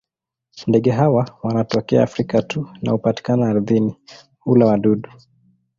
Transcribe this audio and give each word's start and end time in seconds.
Ndege 0.67 0.91
hawa 0.91 1.37
wanatokea 1.43 2.03
Afrika 2.03 2.41
tu 2.41 2.69
na 2.81 2.91
hupatikana 2.91 3.47
ardhini; 3.49 3.95
hula 4.39 4.65
wadudu. 4.65 5.09